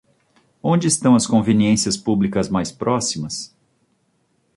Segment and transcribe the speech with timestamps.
[0.63, 3.55] Onde estão as conveniências públicas mais próximas?